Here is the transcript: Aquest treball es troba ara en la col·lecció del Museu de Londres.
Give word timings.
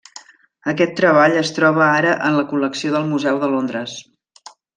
Aquest 0.71 0.95
treball 0.99 1.37
es 1.41 1.51
troba 1.57 1.83
ara 1.89 2.15
en 2.31 2.39
la 2.39 2.47
col·lecció 2.55 2.95
del 2.97 3.07
Museu 3.13 3.39
de 3.45 3.51
Londres. 3.53 3.95